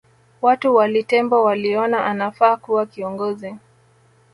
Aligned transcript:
Watu 0.41 0.75
wa 0.75 0.87
Litembo 0.87 1.43
waliona 1.43 2.05
anafaa 2.05 2.57
kuwa 2.57 2.85
kiongozi 2.85 3.55